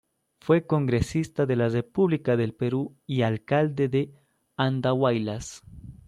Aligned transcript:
Fue 0.39 0.65
Congresista 0.65 1.45
de 1.45 1.55
la 1.55 1.69
República 1.69 2.35
del 2.35 2.55
Perú 2.55 2.97
y 3.05 3.21
Alcalde 3.21 3.87
de 3.87 4.11
Andahuaylas. 4.57 5.61